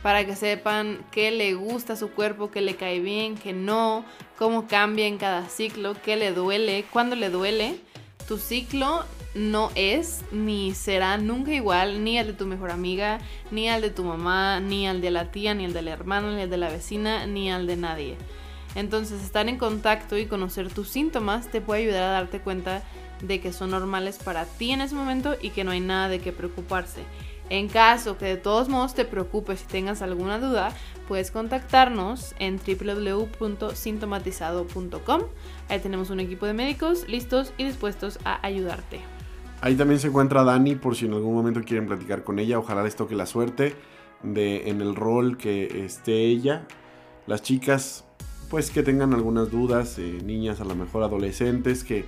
[0.05, 4.05] para que sepan qué le gusta a su cuerpo, qué le cae bien, qué no,
[4.37, 7.81] cómo cambia en cada ciclo, qué le duele, cuándo le duele.
[8.29, 9.03] Tu ciclo
[9.35, 13.19] no es ni será nunca igual ni al de tu mejor amiga,
[13.51, 16.37] ni al de tu mamá, ni al de la tía, ni al de la hermana,
[16.37, 18.19] ni al de la vecina, ni al de nadie.
[18.75, 22.83] Entonces estar en contacto y conocer tus síntomas te puede ayudar a darte cuenta
[23.23, 26.19] de que son normales para ti en ese momento y que no hay nada de
[26.19, 27.05] qué preocuparse.
[27.51, 30.73] En caso que de todos modos te preocupes y tengas alguna duda,
[31.07, 35.23] puedes contactarnos en www.sintomatizado.com.
[35.69, 39.01] Ahí tenemos un equipo de médicos listos y dispuestos a ayudarte.
[39.61, 42.59] Ahí también se encuentra Dani por si en algún momento quieren platicar con ella.
[42.59, 43.75] Ojalá les toque la suerte
[44.23, 46.67] de en el rol que esté ella.
[47.27, 48.05] Las chicas,
[48.51, 52.05] pues que tengan algunas dudas, eh, niñas a lo mejor adolescentes que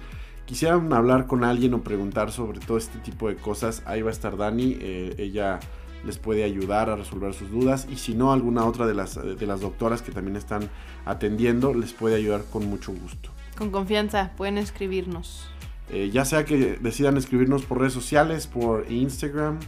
[0.47, 4.13] quisieran hablar con alguien o preguntar sobre todo este tipo de cosas, ahí va a
[4.13, 4.79] estar Dani.
[4.81, 5.61] Eh, ella
[6.05, 9.47] les puede ayudar a resolver sus dudas y si no, alguna otra de las, de
[9.47, 10.71] las doctoras que también están
[11.05, 13.31] atendiendo les puede ayudar con mucho gusto.
[13.59, 15.49] Con confianza, pueden escribirnos.
[15.91, 19.59] Eh, ya sea que decidan escribirnos por redes sociales, por Instagram,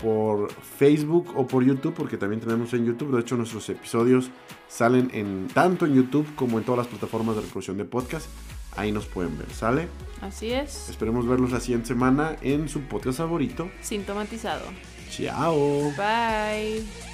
[0.00, 3.14] por Facebook o por YouTube, porque también tenemos en YouTube.
[3.14, 4.30] De hecho, nuestros episodios
[4.68, 8.26] salen en tanto en YouTube como en todas las plataformas de reproducción de podcast.
[8.76, 9.88] Ahí nos pueden ver, ¿sale?
[10.20, 10.88] Así es.
[10.88, 13.70] Esperemos verlos la siguiente semana en su podcast favorito.
[13.82, 14.64] Sintomatizado.
[15.10, 15.92] Chao.
[15.96, 17.13] Bye.